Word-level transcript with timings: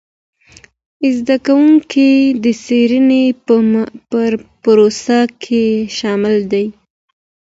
زده 1.15 1.35
کوونکي 1.45 2.09
د 2.43 2.45
څېړنې 2.63 3.23
په 4.09 4.21
پروسه 4.63 5.19
کي 5.43 5.65
شامل 5.97 6.35
دي. 6.51 6.65